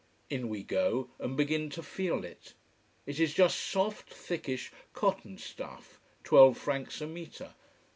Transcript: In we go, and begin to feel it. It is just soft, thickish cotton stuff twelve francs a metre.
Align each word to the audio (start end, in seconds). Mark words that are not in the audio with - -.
In 0.31 0.49
we 0.49 0.63
go, 0.63 1.09
and 1.19 1.37
begin 1.37 1.69
to 1.69 1.83
feel 1.83 2.23
it. 2.25 2.55
It 3.05 3.19
is 3.19 3.35
just 3.35 3.59
soft, 3.59 4.11
thickish 4.11 4.71
cotton 4.93 5.37
stuff 5.37 5.99
twelve 6.23 6.57
francs 6.57 7.01
a 7.01 7.05
metre. 7.07 7.53